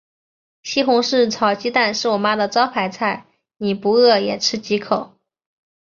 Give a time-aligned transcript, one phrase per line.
[0.63, 5.13] 西红柿炒鸡蛋是我妈的招牌菜，你不饿也吃几口。